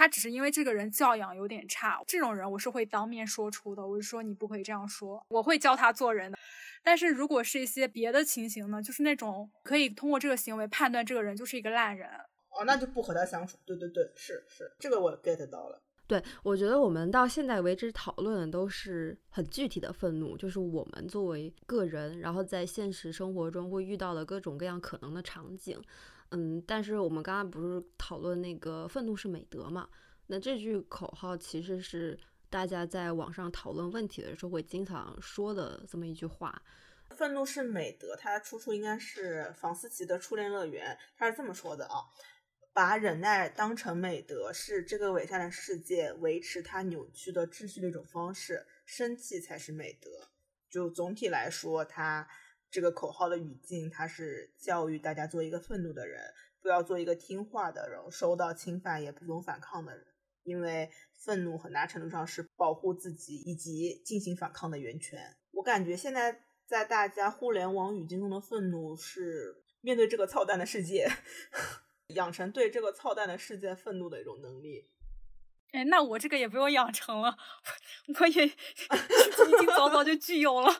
[0.00, 3.86] 他只是因为这个人教养有点差，这种人我是会当面说出的。
[3.86, 6.38] 我是说你不可以这样说，我会教他做人的。
[6.82, 12.08] 但是如果是一些别的情形呢，就是那种可以通过这个行为判断这个人就是一个烂人，
[12.48, 13.58] 哦，那就不和他相处。
[13.66, 15.78] 对对对，是是，这个我 get 到了。
[16.06, 25.78] 对，我觉得我们到现在为止讨论的都是很具体的愤怒，就是我们作为个人，然后在现实生活中会遇到的各种各样可能的场景。
[26.30, 29.88] 嗯，但是我们刚刚不是讨论那个愤怒是美德嘛？
[30.26, 36.62] 那这句口号其实是大家在网上讨论问题的时候会经常说的这么一句话。
[37.10, 42.06] 愤怒是美德，它出处应该是房思琪的《初恋乐园》，他是这么说的啊：
[42.72, 48.64] 把忍耐当成美德，是这个伪善的世界维持它扭曲的秩序的一种方式。
[48.84, 50.08] 生气才是美德。
[50.70, 52.28] 就总体来说，它
[52.70, 56.22] 这个口号的语境，它是教育大家做一个愤怒的人，
[56.62, 60.06] 不要做一个听话的人，受到侵犯也不懂反抗的人。
[60.42, 65.36] 因为愤怒很大程度上是保护自己以及进行反抗的源泉。
[65.52, 66.44] 我感觉现在。
[66.70, 71.10] 在大家互联网语境中的愤怒是面对这个操蛋的世界，
[72.14, 74.88] 养成对这个操蛋的世界愤怒的一种能力。
[75.72, 77.36] 哎，那我这个也不用养成了，
[78.20, 80.72] 我也 已经早早就具有了。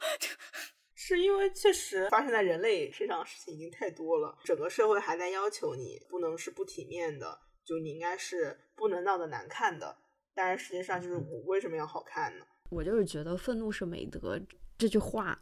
[1.16, 9.96] 是因为确实发生在人类身上的事情已经太多了，整个社会还在要求你不能是不体面的，就你应该是不能闹得难看的。
[10.35, 12.44] 但是实际上，就是我为什么要好看呢？
[12.70, 14.40] 我就是觉得愤怒是美德
[14.79, 15.40] 这句话。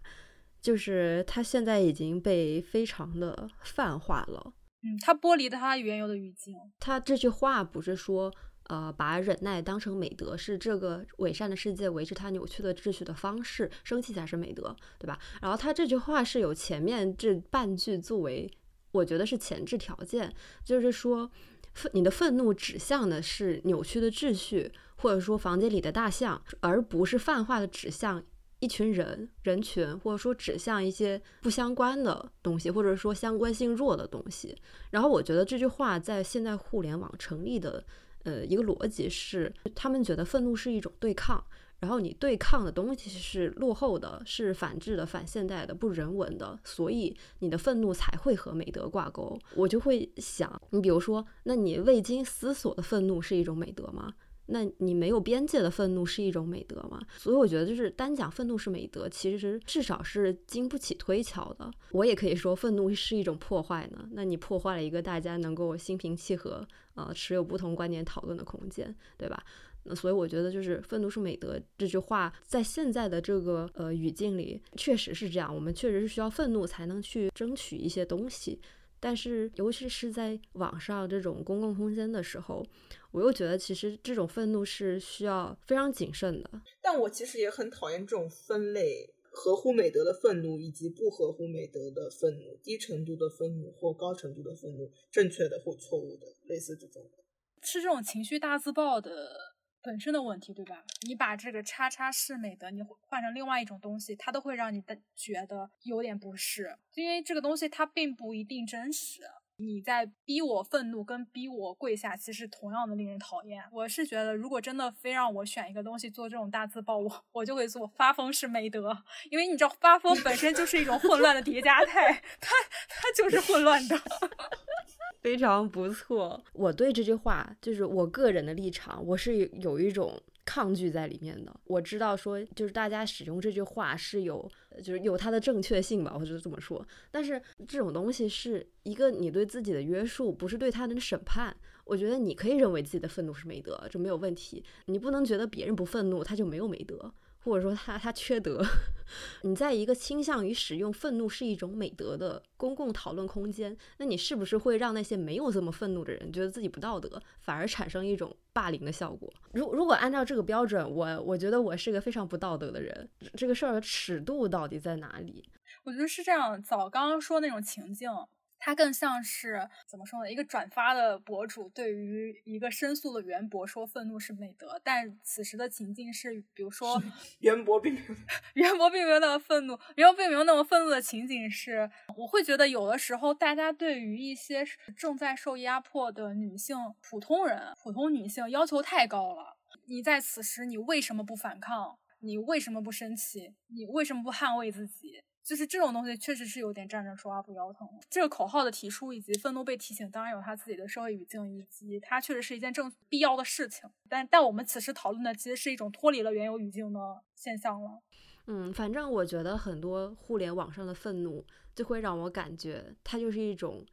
[0.61, 6.53] 就是它现在已经被非常的泛化了，嗯，它剥离了它原有的语境。
[6.81, 8.29] 它这句话不是说，
[8.69, 15.19] 呃，把忍耐当成美德，是这个伪善的世界维持它扭曲的秩序的方式，生气才是美德，对吧？
[15.43, 18.51] 然后它这句话是有前面这半句作为，
[18.93, 21.31] 我觉得是前置条件，就是说，
[21.75, 28.23] 愤你的愤怒指向的是扭曲的秩序，或者说房间里的大象，而不是泛化的指向。
[28.61, 34.53] 一群人人群，或者说指向一些不相关的东西，或者说相关性弱的东西。
[34.91, 37.85] 然后我觉得这句话在现在互联网成立的，
[38.25, 41.43] 呃，一个逻辑是，他们觉得愤怒是一种对抗，
[41.81, 49.39] 然后你对抗的东西是落后的，是反智的、反现代的、不人文的，所以你的愤怒才会和美德挂钩。
[49.55, 54.15] 我就会想，你比如说，那你未经思索的愤怒是一种美德吗？
[54.51, 57.01] 那你没有边界的愤怒是一种美德吗？
[57.19, 61.71] 所以我觉得，就是单讲愤怒是美德，其实至少是经不起推敲的。
[61.93, 64.09] 我也可以说，愤怒是一种破坏呢。
[64.13, 69.45] 那你破坏了一个大家能够心平气和，呃，持有不同观点讨论的空间，对吧？
[69.85, 75.55] 那所以我觉得，就是愤怒是美德这句话，在现在的这个呃语境里，确实是这样。
[75.55, 78.61] 我们确实是需要愤怒才能去争取一些东西。
[79.01, 82.65] 但是，尤其是在网上这种公共空间的时候，
[83.13, 86.51] 我又觉得其实这种愤怒是需要非常谨慎的。
[86.83, 97.19] 但我其实也很讨厌这种分类：合乎美德的愤怒以及不合乎美德的愤怒，低程度的愤怒或高程度的愤怒，正确的或错误的，类似这种的，
[97.63, 99.58] 是这种情绪大自爆的。
[99.83, 100.85] 本身的问题，对吧？
[101.07, 109.23] 你把这个“叉叉是美的”，你换成另外一种东西，它都会让你的觉得有点不适，因为这个东西它并不一定真实。
[109.61, 113.62] 你在逼我愤怒，跟逼我跪下，其实同样的令人讨厌。
[113.73, 118.97] 我是觉得，如果真的非让我选一个东西做这种大字报，我我就会做“发疯是美德”，
[119.31, 122.51] 因为你知道，发疯本身就是一种混乱的叠加态， 它
[122.88, 123.97] 它就是混乱的。
[125.21, 131.55] 非常不错，我对这句话就是我个人的立场，我是有一种抗拒在里面的。
[131.65, 134.51] 我知道说，就是大家使用这句话是有，
[134.83, 136.83] 就是有它的正确性吧，我就这么说。
[137.11, 141.55] 但是这种东西是一个你对自己的约束，不是对他的审判。
[141.85, 144.65] 我觉得你可以认为自己的愤怒是美德，这没有问题。
[144.87, 147.13] 你不能觉得别人不愤怒他就没有美德。
[147.49, 148.63] 或者说他他缺德，
[149.43, 159.33] 你在一个倾向于使用愤怒是一种美德的公共讨论空间，那你是不是会让那些没有这么愤怒的人觉得自己不道德，反而产生一种霸凌的效果？
[159.53, 163.09] 如如果按照这个标准，我我觉得我是个非常不道德的人。
[163.35, 165.45] 这个事儿的尺度到底在哪里？
[165.85, 168.11] 我觉得是这样，早刚刚说那种情境。
[168.59, 170.31] 它更像是怎么说呢？
[170.31, 177.01] 一个转发的博主对于一个申诉的袁博说：“愤怒是美德。”但此时的情境是，比如说
[177.40, 178.14] 袁博并没有，
[178.55, 184.64] 袁博并没有那么愤怒，袁博并没有那么愤怒的情景是，我会觉得有的时候大家对于一些
[184.97, 189.57] 正在受压迫的女性、普通人、普通女性要求太高了。
[189.87, 191.99] 你在此时，你为什么不反抗？
[192.20, 193.55] 你为什么不生气？
[193.68, 195.22] 你为什么不捍卫自己？
[195.49, 197.88] 就是这种东西确实是有点站着说话不腰疼。
[198.11, 203.88] 这个口号的提出以及愤怒被提醒，当然有他自己的社会语境，以及它确实是一件正必要的事情。
[204.11, 207.01] 但但我们此时讨论的其实是一种脱离了原有语境的
[207.34, 208.03] 现象了。
[208.46, 213.86] 嗯，反正我觉得很多互联网上的愤怒就会让我感觉它就是一种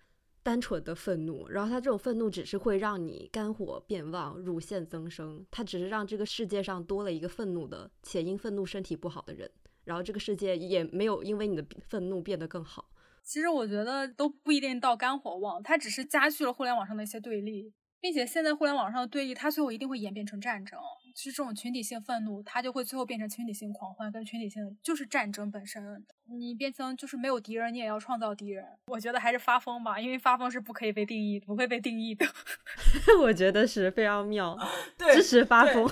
[0.43, 9.49] 单纯的愤怒，然后它这种愤怒只是会让你肝火变旺、乳腺增生，它只是让这个世界上多了一个愤怒的且因愤怒身体不好的人。
[9.85, 12.89] 然后这个世界也没有因为你的愤怒变得更好。
[13.23, 17.73] 其实我觉得都不一定到肝火旺，它只是加剧了互联网上的一些对立。
[18.01, 20.79] 并且现在互联网上的对立，它最后一定会演变成战争。
[21.15, 26.05] 其实这种群体性愤怒，它就会最后变成群体性狂欢，跟群体性的就是战争本身。
[26.29, 28.63] 你变成就是没有敌人，你也要创造敌人。
[28.85, 32.27] 我觉得还是发疯吧，因为发疯是不可以被定义，不会被定义的。
[33.21, 34.55] 我觉得是非常妙，
[34.99, 35.91] 对支持发疯。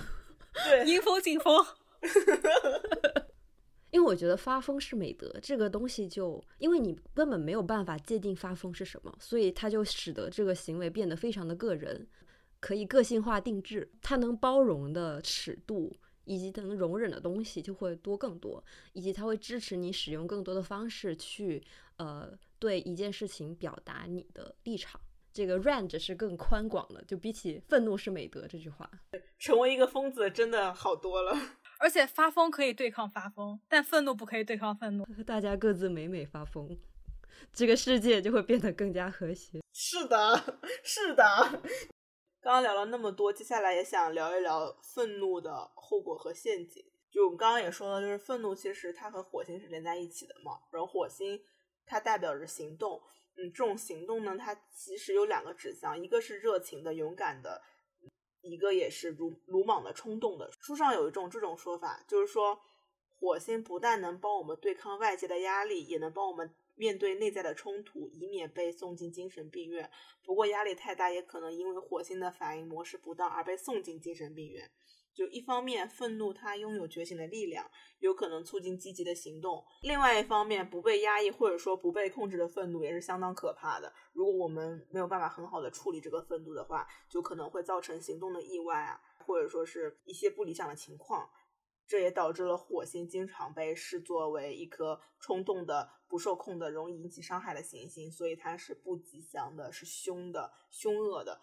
[0.66, 1.66] 对， 迎风进风。
[3.94, 12.08] 因为我觉得发疯是美德，这个东西就因为你根本没有办法界定发疯是什么，所以它就使得这个行为变得非常的个人，
[12.60, 18.64] 可以个性化定制，它能包容的尺度以及能容忍的东西就会多更多，
[18.94, 21.64] 以及它会支持你使用更多的方式去
[21.98, 25.00] 呃对一件事情表达你的立场。
[25.32, 28.90] 这个 range 是更宽广的，就比起愤怒是美德这句话，
[29.38, 31.38] 成为一个疯子真的好多了。
[31.84, 35.06] 而且发疯可以对抗发疯，但愤怒不可以对抗愤怒。
[35.28, 36.80] 大家各自美美发疯，
[37.52, 39.60] 这个世界就会变得更加和谐。
[39.74, 41.24] 是的，是的。
[42.40, 46.82] 刚刚聊了那么多，接下来也想聊一聊愤怒的后果和陷阱。
[47.12, 50.54] 就我们刚刚也说了，就是愤怒其实它和火星是连在一起的嘛。
[50.72, 51.38] 然后火星
[51.86, 53.02] 它代表着行动，
[53.36, 57.62] 嗯，这种行动呢，它其实有两个指向，一个是热情的、勇敢的。
[58.44, 60.52] 一个也是鲁鲁莽的、冲动的。
[60.60, 62.60] 书上有一种这种说法，就是说
[63.20, 69.90] 火星不但能帮我们对抗外界的压力，也能帮我们面对内在的冲突，以免被送进精神病院。
[70.24, 74.72] 不过压力太大，也可能因为火星的反应模式不当而被送进精神病院。
[75.14, 77.70] 就一方面，愤怒它拥有觉醒的力量，
[78.00, 83.94] 有可能促进积极的行动；另外一方面，不被压抑或者说不被控制的愤怒也是相当可怕的。
[84.14, 91.30] 如果我们没有办法很好的处理这个愤怒的话，就可能会造成行动的意外啊，或者说是一些不理想的情况。
[91.86, 101.42] 这也导致了火星经常被视作为一颗冲动的、不受控的、容易引起伤害的行星，所以它是不吉祥的，是凶的、凶恶的。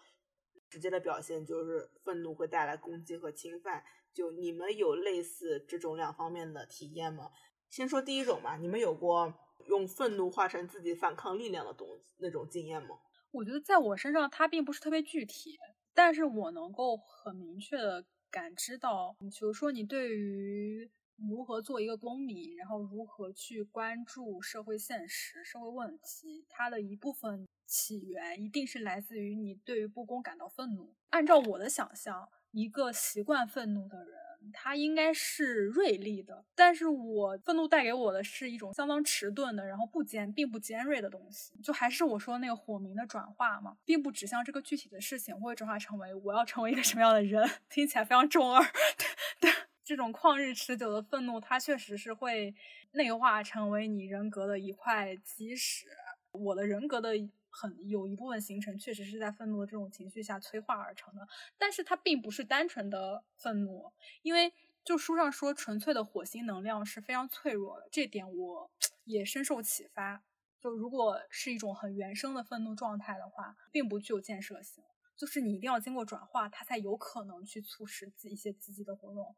[0.69, 3.83] 直接的表现就是愤怒会带来攻击和侵犯。
[4.13, 7.31] 就你们有类似这种两方面的体验吗？
[7.69, 9.33] 先说第一种吧，你们有过
[9.67, 11.87] 用愤怒化成自己反抗力量的东
[12.17, 12.99] 那种经验吗？
[13.31, 15.57] 我觉得在我身上它并不是特别具体，
[15.93, 27.45] 但是我能够很明确的感知到，比如说你对于如何做一个公民，然后如何去关注社会现实、社会问题，它的一部分。
[27.67, 30.93] 起源一定是来自于你对于不公感到愤怒。
[31.11, 34.19] 按照我的想象，一个习惯愤怒的人，
[34.53, 36.43] 它应该是锐利的。
[36.55, 41.51] 但是我愤怒带给我的是一种相当迟钝的，然后不尖，并不尖锐的东西。
[41.61, 47.47] 就还是我说那个火明的转化嘛，并不指向这个具体的事情，会转化成为我要成为一个什么样的人。
[47.69, 48.63] 听起来非常中二。
[49.39, 49.51] 对，
[49.83, 52.53] 这种旷日持久的愤怒，它确实是会
[52.93, 55.85] 内化成为你人格的一块基石。
[56.31, 57.15] 我的人格的。
[57.51, 61.27] 很有一部分形成确实是在愤怒的这种情绪下催化而成的，
[61.57, 63.91] 但是它并不是单纯的愤怒，
[64.23, 68.71] 因为就书上说纯粹的火星能量是非常脆弱的，这点我
[69.03, 70.23] 也深受启发。
[70.59, 74.83] 就如果是一种很原生的愤怒状态的话，并不具有建设性，
[75.17, 79.35] 就是你一定要经过转化，它才有可能去促使自己一些积极的活动。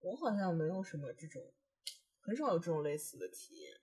[0.00, 1.42] 我好像没有什么这种，
[2.20, 3.80] 很少有这种类似的体验。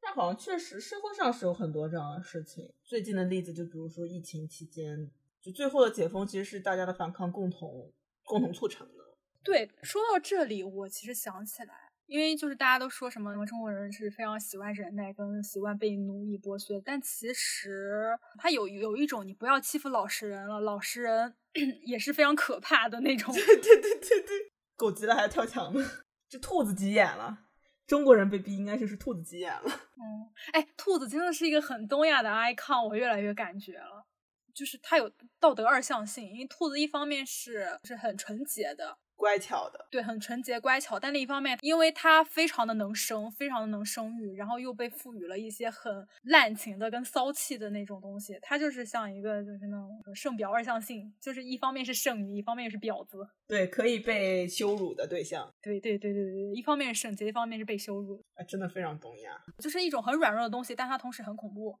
[0.00, 2.72] 但好像确实社会上是有很多这样的事情。
[2.84, 7.92] 最近的例子就比如说疫情期间，就最后的解封其实是大家的反抗共同
[8.24, 9.04] 共同促成的。
[9.42, 11.74] 对，说到这里，我其实想起来，
[12.06, 21.34] 因为就是大家都说什么什么中国人是非常喜欢忍耐跟习惯被奴役剥削，但其实他有有一种你不要欺负老实人了，老实人
[21.86, 23.32] 也是非常可怕的那种。
[23.34, 25.82] 对对对对对，狗急了还跳墙呢，
[26.28, 27.47] 这兔子急眼了。
[27.88, 29.62] 中国人被逼应该就是兔子急眼了。
[29.64, 34.06] 嗯，哎，兔子真的是一个很东亚的 icon，我越来越感觉了，
[34.54, 35.10] 就是它有
[35.40, 38.98] 道德二向性，因为兔子一方面是是很纯洁的。
[39.18, 40.98] 乖巧的，对，很纯洁乖巧。
[40.98, 53.28] 但另一方面，因为他非常的能生，非常的能生育，然后又被赋予了一些很滥情的跟骚气的那种东西，他就是像一个就是那种圣婊二向性，就是一方面是圣女，一方面又是婊子。
[53.48, 55.52] 对，可以被羞辱的对象。
[55.60, 58.24] 对对对对对，一方面是圣洁，一方面是被羞辱。
[58.36, 61.76] 啊，真的非常懂呀，就是一种很软弱的东西，但它同时很恐怖。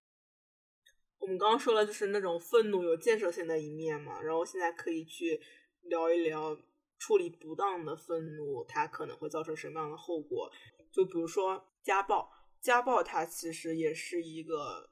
[1.20, 5.40] 我们刚刚说了，就是那种愤怒有建设性的一面嘛，然后现在可以去
[5.82, 6.58] 聊一聊。
[6.98, 10.50] 处理不当的愤怒，它可能会造成什么样的后果？
[10.90, 12.30] 就比如说家暴，
[12.60, 14.88] 家暴它其实也是一个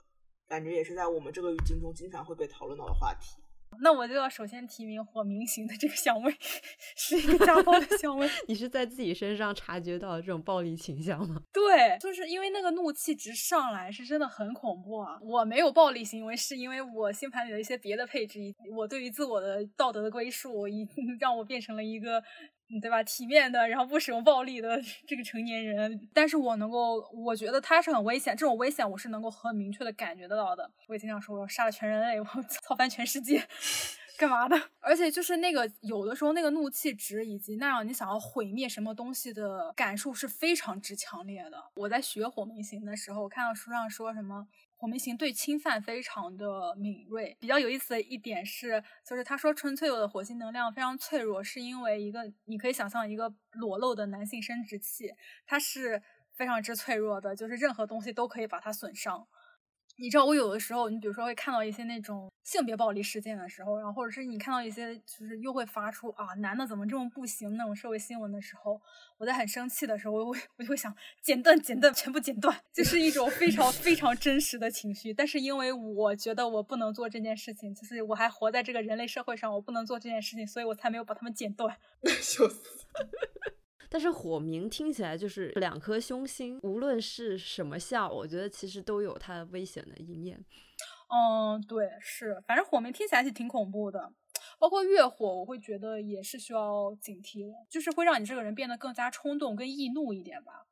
[0.46, 3.42] 感觉，也是在我们这个语境中经常会被讨论到的话题。
[3.82, 6.34] 那我就要首先提名火明星的这个相位，
[6.96, 8.28] 是一个家暴的香味。
[8.48, 11.42] 你是在自己身上察觉到这种暴力倾向吗？
[11.52, 15.18] 对，就是因为那个怒气值上来是真的很恐怖啊！
[15.22, 18.40] 我没有暴力行为，是因为我星盘里的一些别的配置，
[18.74, 20.86] 我对于自我的道德的归属，已
[21.20, 22.22] 让我变成了一个。
[22.80, 23.02] 对吧？
[23.04, 28.36] 体面的，然后不使用暴力的 这个成年人，但是我能够，我觉得他是很危险。
[28.36, 30.68] 这种危险我是能够很明确的感觉得到的。
[30.88, 33.42] 我也经常说，我要杀了全人类， 我操翻全世界，
[34.18, 34.60] 干嘛的？
[34.80, 41.62] 而且就是那个有的时候那个怒气值以及那样你想要毁灭什么东西的感受是非常之强烈的。
[41.74, 44.48] 我在学火明星的时候，我看到书上说什么。
[44.77, 47.37] 火明星对侵犯非常的敏锐。
[47.41, 55.11] 比较有意思的一点是，就是他说纯粹有的火星能量非常脆弱，是因为一个你可以想象一个裸露的男性生殖器，
[55.47, 56.03] 它是
[56.35, 59.27] 非常之脆弱的，就是任何东西都可以把它损伤。
[59.99, 68.80] 你知道我有的时候，你比如说会看到一些那种性别暴力事件的时候，然后或者是你看到一些就是又会发出啊男的怎么这么不行那种社会新闻的时候，
[69.16, 75.14] 我在很生气的时候，我会我就会想剪断剪断全部剪断，就是一种非常非常真实的情绪。
[75.14, 81.76] 但是因为我觉得我不能做这件事情，就是我还活在这个人类社会上，我不能做这件事情，所以我才没有把他们剪断。
[82.20, 82.61] 笑死。
[83.89, 90.45] 但是火明听起来就是两颗凶星，无论是什么相，我觉得其实都有它危险的一面。
[91.09, 94.12] 嗯，对，是，反正火明听起来是挺恐怖的，
[94.59, 100.66] 包括月火，我会觉得也是需要警惕的，就是会让你这个人变得更加冲动跟易怒一点吧。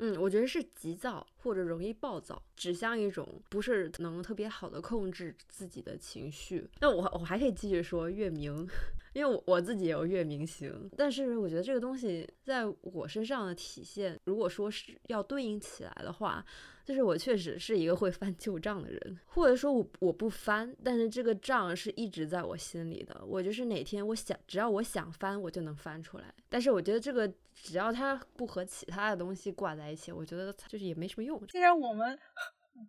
[0.00, 6.70] 嗯，我觉得是急躁或者容易暴躁，指向一种不是能特别好的控制自己的情绪。
[6.80, 8.68] 那我我还可以继续说月明。
[9.12, 16.44] 因为我我自己也有月明星，但是我觉得这个东西在我身上的体现，如果说是要对应起来的话，
[16.84, 23.24] 就是我确实是一个会翻旧账的人，或者说我我不翻，但是这个账是一直在我心里的。
[23.26, 26.32] 我就是哪天我想，只要我想翻，我就能翻出来。
[26.48, 31.46] 但是我觉得这个只要它不和其他的东西挂在一起，我觉得就是也没什么用。
[31.46, 32.18] 既然我们。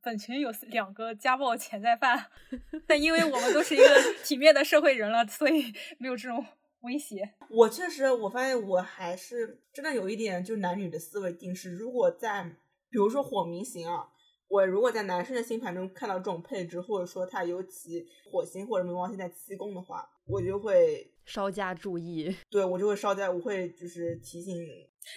[0.02, 2.26] 本群有两个家暴潜在犯，
[2.88, 3.86] 但因为我们都是一个
[4.24, 6.46] 体面的社会人了，所以没有这种
[6.82, 7.34] 威胁。
[7.50, 11.72] 我确实，我发现我还是真的有一点，就男女的思维定式。
[11.72, 12.44] 如果在
[12.90, 14.08] 比如说火明星啊，
[14.48, 22.36] 我如果在男生的星盘中看到这种配置，或者说他尤其火星或者冥王星在七宫的话，我就会稍加注意。
[22.50, 24.56] 对我就会稍加，我会就是提醒。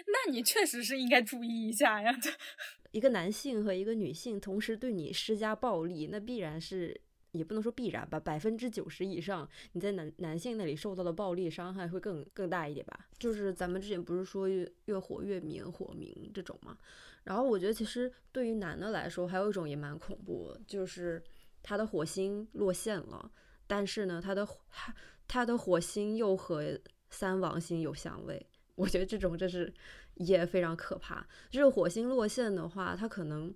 [0.07, 2.15] 那你确实是应该注意一下呀。
[2.93, 13.09] 一个男性和一个女性同时对你施加暴力，那必然是也不能说必然吧，百分之九十以上你在男男性那里受到的暴力伤害会更更大一点吧。
[13.19, 16.77] 就是咱们之前不是说越越火越明火明这种嘛，
[17.25, 21.23] 然后我觉得其实对于男的来说，还有一种也蛮恐怖，就是
[21.63, 23.33] 他的火星落线了，
[23.67, 24.95] 但是呢，他的他
[25.27, 26.79] 他的火星又和
[27.09, 29.73] 三王星有相位，我觉得这种真是。
[30.17, 31.27] 也非常可怕。
[31.49, 33.53] 就是火星落陷的话，它可能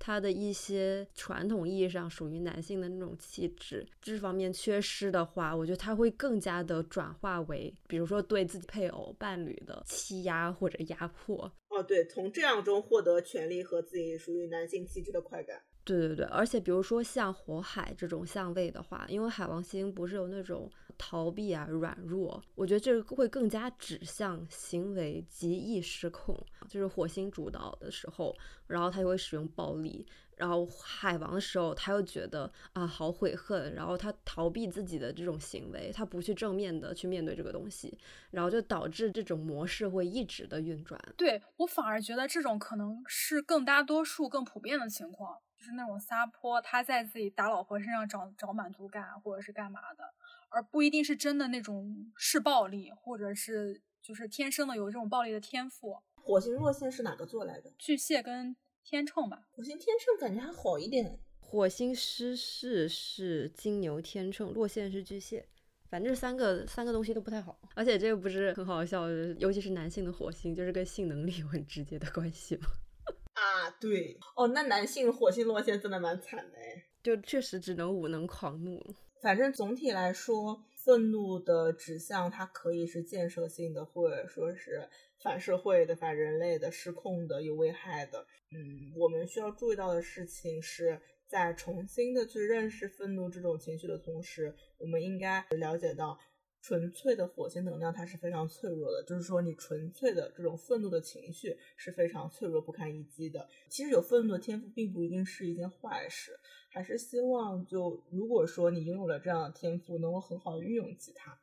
[0.00, 11.50] 它的一些传统意义上属于男性的那种气质，这方面缺失的话，我觉得他会更加的转化为，比如说对自己配偶、伴侣的欺压或者压迫。
[11.68, 15.62] 哦，对，从这样中获得权利和自己属于男性气质的快感。
[15.84, 20.68] 对对对，而且比如说像火海这种相位的话，因为海王星不是有那种。
[20.96, 26.36] 逃避啊，软弱，我觉得这个会更加指向行为极易失控，
[26.68, 28.36] 就是火星主导的时候，
[28.66, 37.98] 然后他就会使用暴力，然后海王的时候，他又觉得啊好悔恨，然后他逃避自己的这种行为，他不去正面的去面对这个东西，
[38.30, 41.00] 然后就导致这种模式会一直的运转。
[41.16, 50.04] 对我反而觉得这种可能是更大多数、更普遍的情况，就是那种撒泼，他在自己打老婆身上找找满足感，或者是干嘛的。
[50.52, 55.96] 而不一定是真的那种是暴力，或者是就是天生的有这种暴力的天赋。
[56.14, 57.72] 火星落陷是哪个座来的？
[57.78, 59.48] 巨蟹跟天秤吧。
[59.50, 61.18] 火星天秤感觉还好一点。
[61.40, 65.46] 火星失势是金牛天秤，落陷是巨蟹，
[65.90, 67.58] 反正三个三个东西都不太好。
[67.74, 72.66] 而且这个不是很好笑，尤其是男性的火星，就是跟性能力有很直接的关系吗？
[73.34, 78.80] 啊，对哦，那男性火星落陷真的蛮惨的哎，就确实只能武能狂怒。
[79.22, 84.88] 反正总体来说，愤怒的指向它可以是建设性的，或者说是
[85.22, 88.26] 反社会的、反人类的、失控的、有危害的。
[88.50, 96.18] 嗯，我们需要注意到的事情是在重新的去认识愤怒这种情绪的同时，我们应该了解到，
[96.62, 103.48] 纯粹的火星能量它是非常脆弱的，就是说你纯粹的这种愤怒的情绪是非常脆弱不堪一击的。
[103.68, 106.38] 其实有愤怒的天赋并不一定是一件坏事，
[106.70, 111.36] 还是希望就如果说你拥有了这样的天赋，能够很好的运用起它，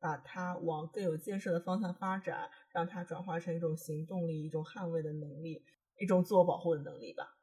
[0.00, 5.62] 把它往更有建设的方向发展，让它转化成一种行动力、一种捍卫的能力、
[6.00, 7.33] 一种自我保护的能力吧。